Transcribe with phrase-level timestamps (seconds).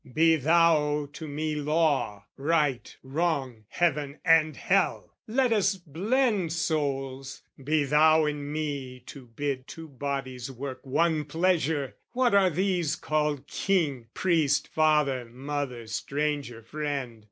[0.13, 5.13] "Be thou to me law, right, wrong, heaven and hell!
[5.27, 11.97] "Let us blend souls, be thou in me to bid "Two bodies work one pleasure!
[12.13, 17.19] What are these "Called king, priest, father, mother, stranger, friend?